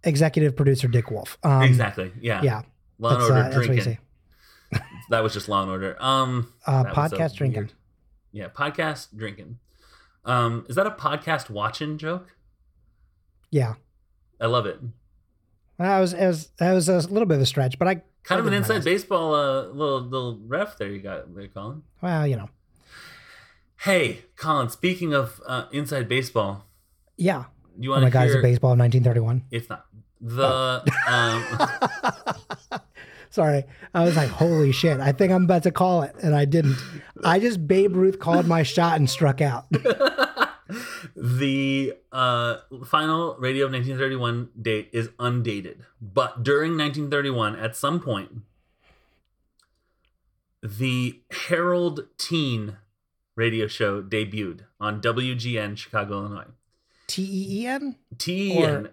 [0.04, 1.38] Executive producer Dick Wolf.
[1.44, 2.10] Um, exactly.
[2.20, 2.42] Yeah.
[2.42, 2.62] Yeah,
[2.98, 3.98] Law and Order uh, that's what you drinking.
[5.10, 5.96] That was just Law and Order.
[6.00, 6.52] Um.
[6.66, 7.60] Uh, that was a podcast drinking.
[7.62, 7.72] weird-
[8.32, 9.58] Yeah, podcast drinking.
[10.24, 12.34] Um, is that a podcast watching joke?
[13.50, 13.74] Yeah,
[14.40, 14.80] I love it.
[15.78, 18.40] that was, it was that was a little bit of a stretch, but I Kind
[18.40, 18.84] of an inside best.
[18.86, 21.82] baseball uh, little little ref there you got there, Colin.
[22.00, 22.48] Well, you know,
[23.80, 24.68] Hey, Colin.
[24.68, 26.66] Speaking of uh, inside baseball,
[27.16, 27.44] yeah.
[27.78, 28.42] You Oh want my to God, it's hear?
[28.42, 29.44] baseball of 1931.
[29.50, 29.86] It's not
[30.20, 30.82] the.
[31.08, 32.80] um,
[33.30, 35.00] Sorry, I was like, holy shit!
[35.00, 36.76] I think I'm about to call it, and I didn't.
[37.24, 39.64] I just Babe Ruth called my shot and struck out.
[41.16, 48.42] the uh, final radio of 1931 date is undated, but during 1931, at some point,
[50.62, 52.76] the Harold Teen
[53.34, 56.50] radio show debuted on WGN Chicago, Illinois.
[57.12, 57.96] T E E N?
[58.16, 58.88] T E N.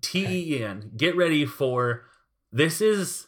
[0.00, 0.90] T E N.
[0.96, 2.06] Get ready for
[2.50, 3.26] this is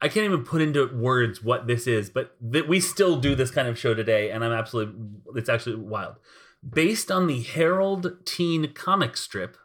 [0.00, 3.52] I can't even put into words what this is, but that we still do this
[3.52, 4.96] kind of show today, and I'm absolutely
[5.36, 6.16] it's actually wild.
[6.68, 9.56] Based on the Harold Teen comic strip,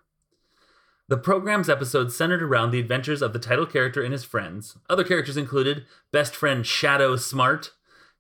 [1.08, 4.78] the program's episodes centered around the adventures of the title character and his friends.
[4.88, 7.71] Other characters included best friend Shadow Smart,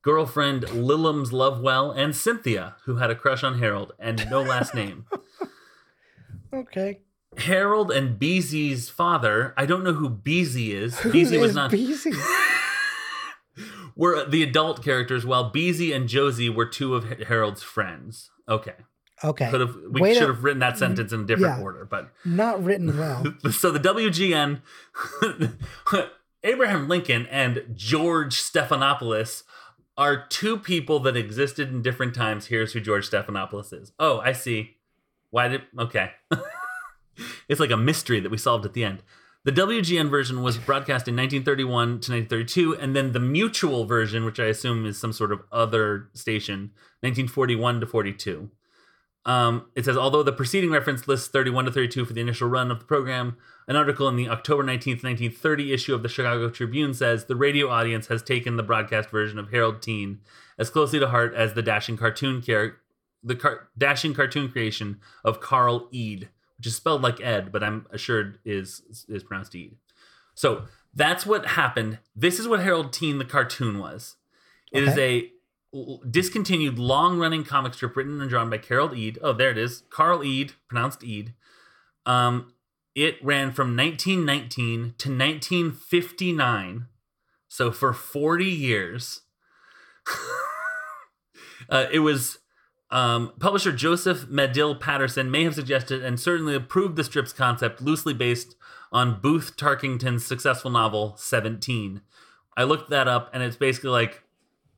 [0.01, 5.05] girlfriend Lillums Lovewell, and Cynthia, who had a crush on Harold and no last name.
[6.53, 7.01] Okay.
[7.37, 10.97] Harold and Beezy's father, I don't know who Beezy is.
[10.99, 12.11] Who Beezy was not Beezy?
[13.95, 18.31] were the adult characters, while Beezy and Josie were two of Harold's friends.
[18.47, 18.73] Okay,
[19.23, 19.49] Okay.
[19.51, 21.63] could have we Way to- should have written that sentence in a different Yeah.
[21.63, 23.23] order, but Not written well.
[23.51, 24.61] so the WGN,
[26.43, 29.43] Abraham Lincoln and George Stephanopoulos
[29.97, 32.47] are two people that existed in different times.
[32.47, 33.91] Here's who George Stephanopoulos is.
[33.99, 34.77] Oh, I see.
[35.31, 36.11] Why did okay?
[37.49, 39.03] it's like a mystery that we solved at the end.
[39.45, 44.39] The WGN version was broadcast in 1931 to 1932, and then the mutual version, which
[44.39, 48.51] I assume is some sort of other station, 1941 to 42.
[49.25, 52.71] Um, it says, although the preceding reference lists 31 to 32 for the initial run
[52.71, 53.37] of the program,
[53.67, 57.69] an article in the October 19th, 1930 issue of the Chicago Tribune says the radio
[57.69, 60.19] audience has taken the broadcast version of Harold Teen
[60.57, 62.81] as closely to heart as the dashing cartoon character,
[63.23, 67.85] the car- dashing cartoon creation of Carl Ede, which is spelled like Ed, but I'm
[67.91, 69.75] assured is is pronounced Ede.
[70.35, 71.99] So that's what happened.
[72.15, 74.15] This is what Harold Teen the cartoon was.
[74.71, 75.31] It is a
[76.09, 79.19] discontinued long-running comic strip written and drawn by Carol Ede.
[79.21, 79.83] Oh, there it is.
[79.89, 81.33] Carl Ede, pronounced Ede.
[82.05, 82.53] Um,
[82.95, 86.87] it ran from 1919 to 1959.
[87.47, 89.21] So for 40 years.
[91.69, 92.39] uh, it was
[92.91, 98.13] um, publisher Joseph Medill Patterson may have suggested and certainly approved the strip's concept loosely
[98.13, 98.55] based
[98.91, 102.01] on Booth Tarkington's successful novel 17.
[102.57, 104.23] I looked that up and it's basically like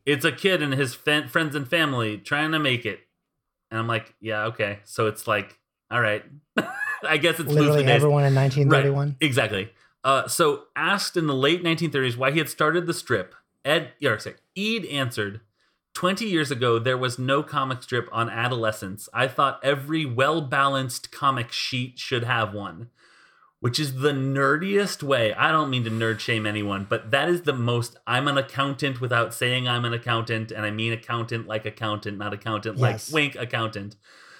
[0.05, 2.99] it's a kid and his friends and family trying to make it.
[3.69, 4.79] And I'm like, yeah, okay.
[4.83, 5.57] So it's like,
[5.89, 6.23] all right.
[7.07, 7.95] I guess it's loosely Literally based.
[7.95, 9.07] everyone in 1931.
[9.07, 9.71] Right, exactly.
[10.03, 14.17] Uh, so, asked in the late 1930s why he had started the strip, Ed, or
[14.17, 15.41] sorry, Ede answered,
[15.93, 19.09] 20 years ago, there was no comic strip on adolescence.
[19.13, 22.89] I thought every well balanced comic sheet should have one,
[23.59, 25.33] which is the nerdiest way.
[25.33, 27.97] I don't mean to nerd shame anyone, but that is the most.
[28.07, 32.33] I'm an accountant without saying I'm an accountant, and I mean accountant like accountant, not
[32.33, 33.11] accountant Yes.
[33.11, 33.97] like wink accountant.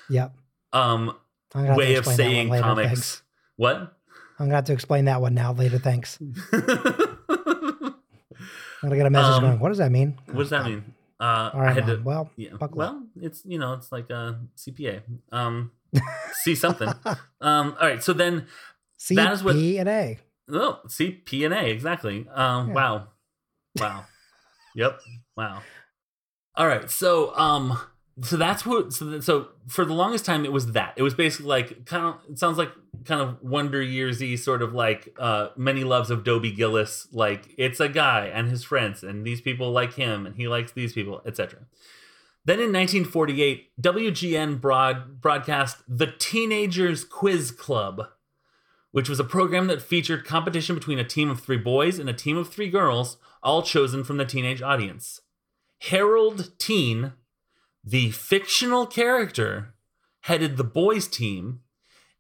[0.09, 0.33] Yep.
[0.73, 1.15] Um,
[1.53, 2.87] way of explain that one saying later, comics.
[2.87, 3.21] thanks.
[3.57, 3.77] What?
[4.39, 5.77] I'm gonna have to explain that one now later.
[5.77, 6.17] Thanks.
[6.53, 6.63] I'm
[8.89, 9.59] gonna get a message Um, going.
[9.59, 10.17] What does that mean?
[10.27, 10.95] What does that mean?
[11.21, 11.97] Uh, All I had Mom.
[11.97, 12.03] to.
[12.03, 12.49] well, Yeah.
[12.59, 12.93] buckle up.
[12.93, 15.03] Well, it's you know, it's like a CPA.
[15.31, 15.71] Um,
[16.43, 16.89] see something.
[17.39, 18.01] Um, all right.
[18.03, 18.47] So then,
[18.97, 20.17] C that is what- P and A.
[20.51, 22.25] oh, see P and A exactly.
[22.33, 22.73] Um, Yeah.
[22.73, 23.07] wow,
[23.79, 24.05] wow,
[24.75, 24.99] yep,
[25.37, 25.61] wow.
[26.55, 26.89] All right.
[26.89, 27.77] So, um,
[28.21, 28.93] so that's what.
[28.93, 30.93] So, so for the longest time, it was that.
[30.97, 32.15] It was basically like kind of.
[32.29, 32.71] It sounds like
[33.05, 37.07] kind of Wonder Yearsy, sort of like uh, Many Loves of Dobie Gillis.
[37.11, 40.71] Like it's a guy and his friends, and these people like him, and he likes
[40.73, 41.59] these people, etc.
[42.43, 48.07] Then in 1948, WGN broad, broadcast The Teenagers Quiz Club,
[48.91, 52.13] which was a program that featured competition between a team of three boys and a
[52.13, 55.21] team of three girls, all chosen from the teenage audience.
[55.81, 57.13] Harold Teen,
[57.83, 59.73] the fictional character,
[60.21, 61.61] headed the boys' team,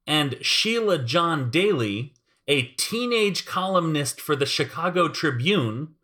[0.07, 2.13] and Sheila John Daly,
[2.47, 5.95] a teenage columnist for the Chicago Tribune,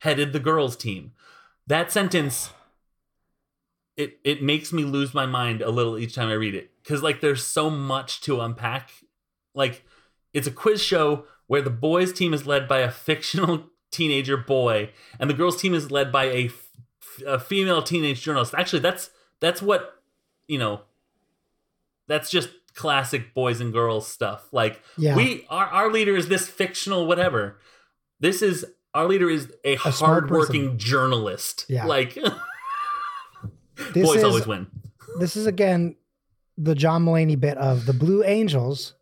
[0.00, 1.12] headed the girls' team.
[1.66, 2.50] That sentence
[3.96, 7.02] it it makes me lose my mind a little each time I read it cuz
[7.02, 8.90] like there's so much to unpack.
[9.54, 9.84] Like
[10.32, 14.90] it's a quiz show where the boys team is led by a fictional teenager boy
[15.18, 16.50] and the girls team is led by a,
[17.26, 18.54] a female teenage journalist.
[18.56, 20.02] Actually, that's that's what,
[20.48, 20.80] you know,
[22.08, 24.48] that's just classic boys and girls stuff.
[24.52, 25.16] Like Yeah.
[25.16, 27.58] we our our leader is this fictional whatever.
[28.20, 31.66] This is our leader is a, smart hardworking journalist.
[31.68, 31.86] Yeah.
[31.86, 32.14] Like
[33.92, 34.68] This boys is always win.
[35.18, 35.96] this is again
[36.56, 38.94] the John Mulaney bit of the Blue Angels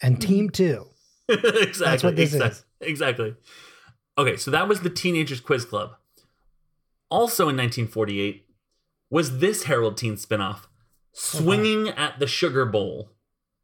[0.00, 0.28] and mm-hmm.
[0.28, 0.86] Team Two.
[1.28, 2.08] exactly.
[2.08, 2.88] what this exactly, is.
[2.88, 3.34] Exactly.
[4.18, 5.96] Okay, so that was the Teenagers Quiz Club.
[7.10, 8.46] Also in 1948
[9.10, 10.66] was this Harold Teen spinoff,
[11.12, 13.10] Swinging at the Sugar Bowl.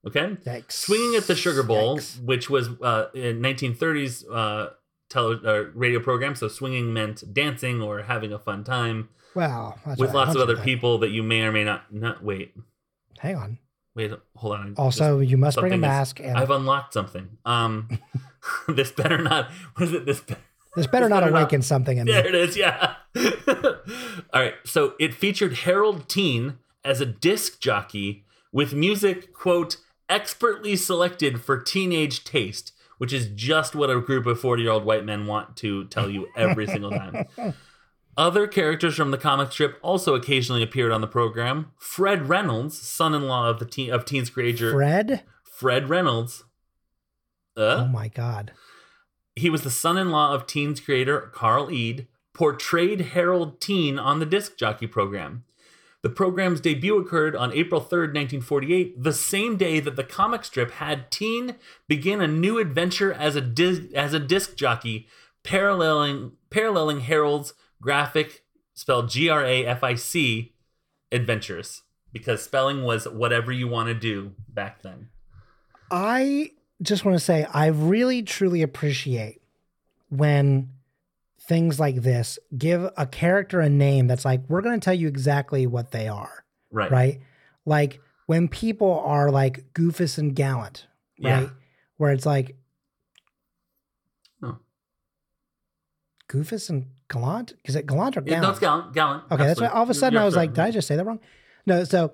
[0.06, 0.37] Okay?
[0.44, 0.72] Yikes.
[0.72, 2.22] Swinging at the Sugar Bowl, Yikes.
[2.24, 4.70] which was uh, in 1930s uh,
[5.09, 6.35] tele uh, radio program.
[6.35, 9.76] So swinging meant dancing or having a fun time Wow.
[9.87, 12.54] that's with lots of other people that you may or may not not wait.
[13.18, 13.59] Hang on.
[13.94, 14.74] Wait, hold on.
[14.76, 17.38] Also, you must bring a something is- mask, and I've unlocked something.
[17.46, 17.88] Um,
[18.68, 19.50] this better not.
[19.74, 20.04] What is it?
[20.06, 20.20] This.
[20.20, 20.35] Be-
[20.76, 22.12] this better not better not- awaken something in me.
[22.12, 22.56] there it is.
[22.56, 22.94] Yeah.
[23.48, 23.74] All
[24.42, 24.54] right.
[24.64, 29.76] So it featured Harold Teen as a disc jockey with music, quote,
[30.08, 34.84] expertly selected for teenage taste, which is just what a group of 40 year old
[34.84, 37.26] white men want to tell you every single time.
[38.18, 41.72] Other characters from the comic strip also occasionally appeared on the program.
[41.76, 45.22] Fred Reynolds, son-in-law of the teen, of Teen's creator Fred?
[45.44, 46.44] Fred Reynolds.
[47.56, 48.52] Uh, Oh my god.
[49.37, 54.57] He was the son-in-law of Teen's creator Carl Ede, portrayed Harold Teen on the disc
[54.57, 55.44] jockey program.
[56.03, 60.72] The program's debut occurred on April 3rd, 1948, the same day that the comic strip
[60.72, 61.57] had Teen
[61.88, 65.09] begin a new adventure as a dis- as a disc jockey,
[65.42, 68.44] paralleling paralleling Harold's graphic
[68.75, 70.55] spelled G R A F I C
[71.11, 75.09] adventures because spelling was whatever you want to do back then.
[75.90, 79.40] I just want to say I really truly appreciate
[80.08, 80.70] when
[81.40, 85.08] things like this give a character a name that's like we're going to tell you
[85.08, 86.90] exactly what they are, Right.
[86.90, 87.20] right?
[87.64, 90.86] Like when people are like goofus and gallant,
[91.18, 91.40] Yeah.
[91.40, 91.50] right?
[91.96, 92.56] Where it's like
[94.42, 94.58] Oh.
[96.28, 97.54] goofus and gallant?
[97.64, 98.42] Is it gallant or Yeah, gallant?
[98.42, 98.92] no, it's gallant.
[98.92, 99.24] Gallant.
[99.30, 100.96] Okay, that's why all of a sudden You're I was like, did I just say
[100.96, 101.20] that wrong?
[101.64, 102.12] No, so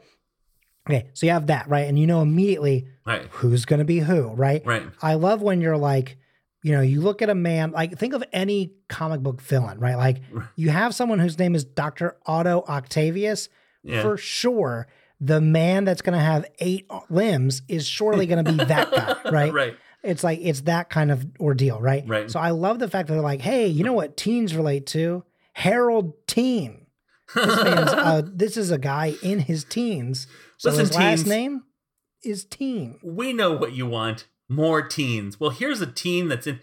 [0.89, 1.87] okay, so you have that, right?
[1.89, 3.27] And you know immediately right.
[3.31, 4.65] who's gonna be who, right?
[4.65, 4.85] Right.
[5.01, 6.17] I love when you're like,
[6.63, 9.97] you know, you look at a man, like think of any comic book villain, right?
[9.97, 10.19] Like
[10.57, 12.17] you have someone whose name is Dr.
[12.27, 13.49] Otto Octavius,
[13.83, 14.03] Yeah.
[14.03, 14.87] for sure.
[15.21, 19.17] The man that's going to have eight limbs is surely going to be that guy,
[19.31, 19.53] right?
[19.53, 19.77] right.
[20.03, 22.03] It's like it's that kind of ordeal, right?
[22.07, 22.29] Right.
[22.31, 25.23] So I love the fact that they're like, hey, you know what teens relate to?
[25.53, 26.82] Harold Teen.
[27.35, 30.27] This uh, this is a guy in his teens.
[30.59, 31.63] So Listen, his last name
[32.25, 32.99] is Teen.
[33.03, 34.27] we know what you want.
[34.49, 35.41] More teens.
[35.41, 36.61] Well, here's a teen that's in.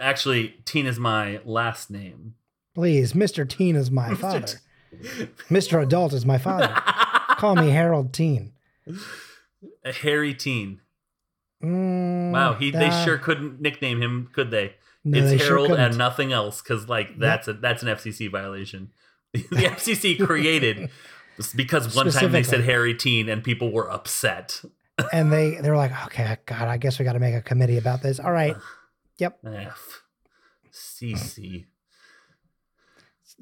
[0.00, 2.34] Actually, teen is my last name.
[2.74, 3.48] Please, Mr.
[3.48, 4.46] Teen is my father.
[5.50, 5.82] Mr.
[5.82, 6.68] Adult is my father.
[7.38, 8.52] Call me Harold Teen.
[9.84, 10.80] a hairy teen.
[11.62, 14.74] Mm, Wow, he they uh, sure couldn't nickname him, could they?
[15.04, 15.84] no, it's sure Harold couldn't.
[15.84, 18.90] and nothing else, because like that's a that's an FCC violation.
[19.32, 20.90] the FCC created
[21.54, 24.62] because one time they said Harry teen and people were upset.
[25.12, 27.78] and they they were like, okay, God, I guess we got to make a committee
[27.78, 28.18] about this.
[28.18, 28.56] All right,
[29.18, 29.38] yep.
[29.44, 30.02] F.
[30.72, 31.66] CC.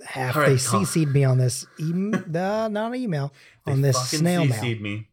[0.04, 0.54] half right, they.
[0.54, 3.32] CC'd me on this, em- uh, not an email,
[3.66, 4.62] on this snail mail.
[4.62, 5.08] CC'd me.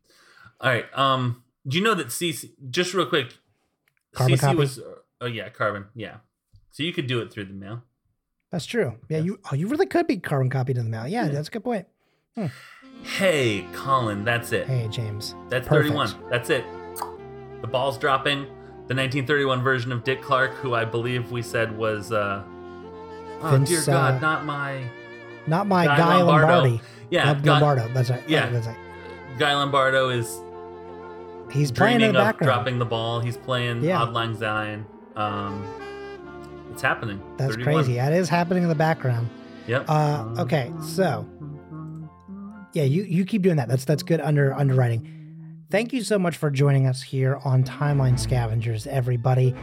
[0.60, 0.86] All right.
[0.98, 1.44] Um.
[1.66, 2.52] Do you know that CC?
[2.70, 3.38] Just real quick.
[4.12, 4.58] Carbon CC copy?
[4.58, 4.80] was.
[5.22, 5.86] Oh yeah, carbon.
[5.96, 6.18] Yeah.
[6.72, 7.84] So you could do it through the mail.
[8.54, 8.94] That's true.
[9.10, 11.08] Yeah, you oh, you really could be carbon copied in the mail.
[11.08, 11.32] Yeah, Yeah.
[11.32, 11.88] that's a good point.
[13.02, 14.24] Hey, Colin.
[14.24, 14.68] That's it.
[14.68, 15.34] Hey, James.
[15.50, 15.94] That's perfect.
[15.96, 16.30] 31.
[16.30, 16.64] That's it.
[17.62, 18.44] The ball's dropping.
[18.88, 22.12] The 1931 version of Dick Clark, who I believe we said was.
[22.12, 22.44] uh
[23.42, 24.84] Oh Vince, dear God, uh, not my
[25.48, 26.48] Not my Guy Guy, Lombardo.
[26.54, 26.82] Lombardi.
[27.10, 27.26] yeah.
[27.26, 27.88] Not Guy, Lombardo.
[27.94, 28.24] That's right.
[28.30, 28.50] Yeah.
[28.50, 28.78] That's right.
[29.40, 30.40] Guy Lombardo is
[31.52, 32.48] He's playing in the background.
[32.54, 33.20] dropping the ball.
[33.20, 34.02] He's playing Yeah.
[34.04, 34.86] Auld Lang Syne.
[35.16, 35.66] Um,
[36.74, 37.22] it's happening.
[37.38, 37.74] That's 31.
[37.74, 37.96] crazy.
[37.96, 39.30] That is happening in the background.
[39.68, 39.86] Yep.
[39.88, 41.26] Uh, okay, so
[42.74, 43.70] yeah, you you keep doing that.
[43.70, 45.10] That's that's good under underwriting.
[45.70, 49.56] Thank you so much for joining us here on Timeline Scavengers, everybody.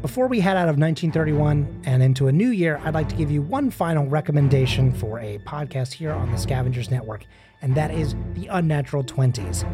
[0.00, 3.30] Before we head out of 1931 and into a new year, I'd like to give
[3.30, 7.26] you one final recommendation for a podcast here on the Scavengers Network,
[7.60, 9.64] and that is The Unnatural Twenties.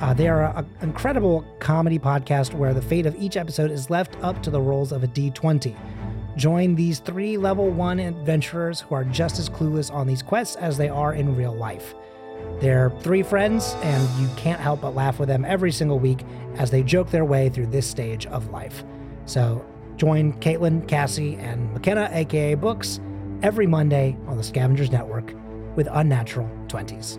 [0.00, 4.16] Uh, they are an incredible comedy podcast where the fate of each episode is left
[4.22, 5.76] up to the rolls of a D20.
[6.38, 10.78] Join these three level one adventurers who are just as clueless on these quests as
[10.78, 11.96] they are in real life.
[12.60, 16.24] They're three friends, and you can't help but laugh with them every single week
[16.54, 18.84] as they joke their way through this stage of life.
[19.26, 19.66] So
[19.96, 23.00] join Caitlin, Cassie, and McKenna, aka Books,
[23.42, 25.34] every Monday on the Scavengers Network
[25.74, 27.18] with Unnatural 20s.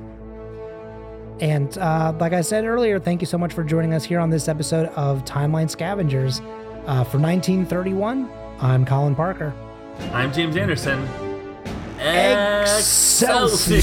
[1.42, 4.30] And uh, like I said earlier, thank you so much for joining us here on
[4.30, 6.40] this episode of Timeline Scavengers.
[6.86, 8.30] Uh, for 1931,
[8.62, 9.54] I'm Colin Parker.
[10.12, 11.08] I'm James Anderson.
[12.00, 13.82] Excelsior.